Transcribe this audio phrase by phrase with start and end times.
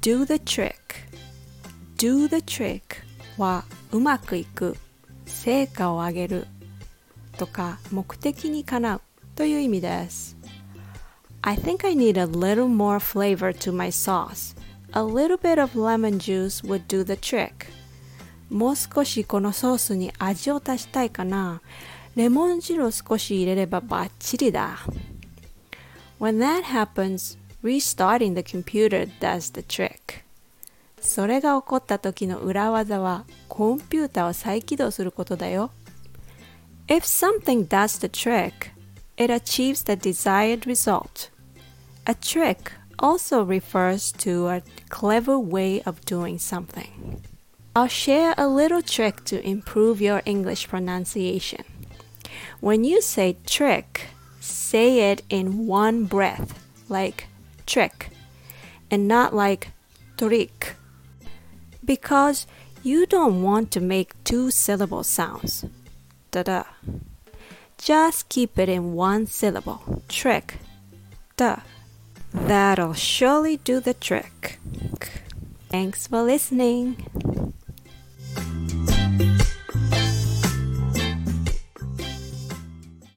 [0.00, 0.74] do the trick
[1.96, 2.82] do the trick
[3.38, 4.76] はうまくいく
[5.26, 6.46] 成果を上げる
[7.38, 9.00] とか目的にかなう
[9.34, 10.36] という意味です
[11.42, 14.56] I think I need a little more flavor to my sauce
[14.92, 17.66] A little bit of lemon juice would do the trick
[18.48, 21.60] もう少しこのソースに味を足したいかな
[22.14, 24.78] レモン汁を少し入れればバッチリだ
[26.20, 30.22] When that happens, restarting the computer does the trick
[31.00, 35.70] それが起こった時の裏技はコンピュータを再起動することだよ
[36.86, 38.72] If something does the trick,
[39.16, 41.30] it achieves the desired result.
[42.06, 47.22] A trick also refers to a clever way of doing something.
[47.74, 51.64] I'll share a little trick to improve your English pronunciation.
[52.60, 54.08] When you say trick,
[54.40, 57.27] say it in one breath, like
[57.69, 58.09] trick,
[58.91, 59.71] and not like
[60.17, 60.75] trick,
[61.85, 62.47] because
[62.83, 65.65] you don't want to make two syllable sounds.
[66.31, 66.63] Da da.
[67.77, 70.03] Just keep it in one syllable.
[70.09, 70.55] Trick.
[71.37, 71.61] Da.
[72.33, 74.59] That'll surely do the trick.
[75.69, 77.05] Thanks for listening.